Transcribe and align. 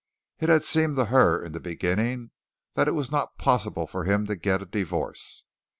It 0.39 0.49
had 0.49 0.63
seemed 0.63 0.95
to 0.95 1.05
her 1.05 1.45
in 1.45 1.51
the 1.51 1.59
beginning 1.59 2.31
that 2.73 2.87
it 2.87 2.95
was 2.95 3.11
not 3.11 3.37
possible 3.37 3.85
for 3.85 4.03
him 4.03 4.25
to 4.25 4.35
get 4.35 4.63
a 4.63 4.65
divorce. 4.65 5.43